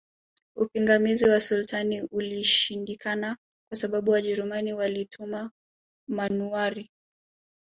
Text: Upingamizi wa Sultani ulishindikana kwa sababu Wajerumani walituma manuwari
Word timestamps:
Upingamizi 0.55 1.29
wa 1.29 1.41
Sultani 1.41 2.01
ulishindikana 2.01 3.37
kwa 3.69 3.77
sababu 3.77 4.11
Wajerumani 4.11 4.73
walituma 4.73 5.51
manuwari 6.07 6.89